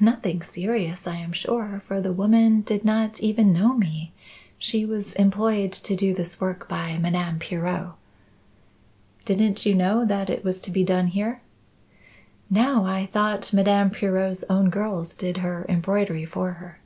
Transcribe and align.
Nothing 0.00 0.40
serious 0.40 1.06
I 1.06 1.16
am 1.16 1.32
sure, 1.34 1.82
for 1.84 2.00
the 2.00 2.14
woman 2.14 2.62
did 2.62 2.82
not 2.82 3.20
even 3.20 3.52
know 3.52 3.74
me. 3.74 4.14
She 4.56 4.86
was 4.86 5.12
employed 5.16 5.70
to 5.74 5.94
do 5.94 6.14
this 6.14 6.40
work 6.40 6.66
by 6.66 6.96
Madame 6.96 7.38
Pirot." 7.38 7.92
"Didn't 9.26 9.66
you 9.66 9.74
know 9.74 10.06
that 10.06 10.30
it 10.30 10.42
was 10.46 10.62
to 10.62 10.70
be 10.70 10.82
done 10.82 11.08
here?" 11.08 11.42
"No. 12.48 12.86
I 12.86 13.10
thought 13.12 13.52
Madame 13.52 13.90
Pirot's 13.90 14.44
own 14.48 14.70
girls 14.70 15.12
did 15.12 15.36
her 15.44 15.66
embroidery 15.68 16.24
for 16.24 16.52
her." 16.52 16.80